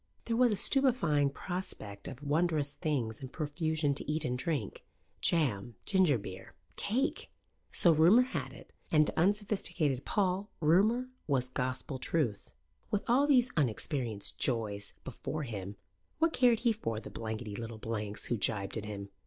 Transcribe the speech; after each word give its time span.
There 0.25 0.35
was 0.35 0.51
a 0.51 0.55
stupefying 0.55 1.29
prospect 1.29 2.07
of 2.07 2.23
wondrous 2.23 2.73
things 2.73 3.21
in 3.21 3.29
profusion 3.29 3.93
to 3.93 4.11
eat 4.11 4.25
and 4.25 4.35
drink 4.35 4.83
jam, 5.21 5.75
ginger 5.85 6.17
beer, 6.17 6.55
cake! 6.75 7.29
So 7.71 7.91
rumour 7.93 8.23
had 8.23 8.51
it; 8.51 8.73
and 8.91 9.05
to 9.05 9.19
unsophisticated 9.19 10.03
Paul 10.03 10.49
rumour 10.59 11.09
was 11.27 11.49
gospel 11.49 11.99
truth. 11.99 12.55
With 12.89 13.03
all 13.07 13.27
these 13.27 13.51
unexperienced 13.55 14.39
joys 14.39 14.95
before 15.03 15.43
him, 15.43 15.75
what 16.17 16.33
cared 16.33 16.61
he 16.61 16.73
for 16.73 16.97
the 16.99 17.11
blankety 17.11 17.55
little 17.55 17.77
blanks 17.77 18.25
who 18.25 18.37
gibed 18.37 18.77
at 18.77 18.85
him? 18.85 19.09